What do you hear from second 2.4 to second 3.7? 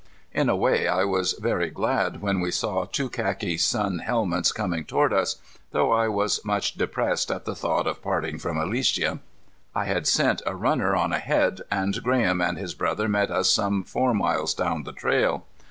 saw two khaki